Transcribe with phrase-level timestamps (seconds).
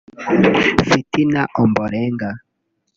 [0.87, 2.29] Fitina Obalenga